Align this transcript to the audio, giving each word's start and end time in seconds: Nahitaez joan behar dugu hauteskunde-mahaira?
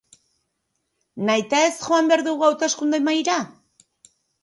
Nahitaez 1.27 1.69
joan 1.83 2.11
behar 2.15 2.27
dugu 2.31 2.51
hauteskunde-mahaira? 2.51 3.41